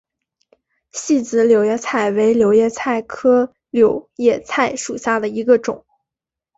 [0.93, 5.85] 细籽柳叶菜为柳叶菜科柳叶菜属下的一个种。